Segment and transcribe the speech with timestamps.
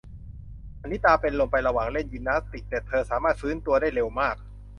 [0.81, 4.35] อะนิตาเป็นลมไประหว่างเล่นยิมนาสติก แต่เธอสามารถฟื้นตัวได้เร็วมาก